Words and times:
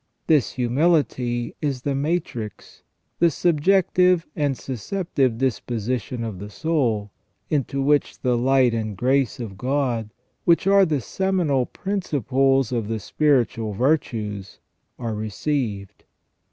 This 0.25 0.53
humility 0.53 1.53
is 1.61 1.83
the 1.83 1.93
matrix, 1.93 2.81
the 3.19 3.29
subjective 3.29 4.25
and 4.35 4.57
susceptive 4.57 5.37
disposition 5.37 6.23
of 6.23 6.39
the 6.39 6.49
soul, 6.49 7.11
into 7.51 7.83
which 7.83 8.19
the 8.21 8.35
light 8.35 8.73
and 8.73 8.97
grace 8.97 9.39
of 9.39 9.59
God, 9.59 10.09
which 10.43 10.65
are 10.65 10.87
the 10.87 11.01
seminal 11.01 11.67
principles 11.67 12.71
of 12.71 12.87
the 12.87 12.99
spiritual 12.99 13.73
virtues, 13.73 14.57
are 14.97 15.13
received. 15.13 16.03